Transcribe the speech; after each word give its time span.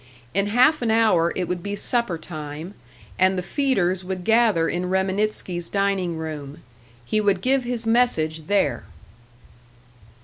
In 0.33 0.47
half 0.47 0.81
an 0.81 0.89
hour 0.89 1.31
it 1.35 1.47
would 1.47 1.61
be 1.61 1.75
supper 1.75 2.17
time, 2.17 2.73
and 3.19 3.37
the 3.37 3.43
feeders 3.43 4.03
would 4.03 4.23
gather 4.23 4.67
in 4.67 4.89
Reminitsky's 4.89 5.69
dining 5.69 6.17
room. 6.17 6.63
He 7.05 7.21
would 7.21 7.39
give 7.39 7.65
his 7.65 7.85
message 7.85 8.47
there! 8.47 8.83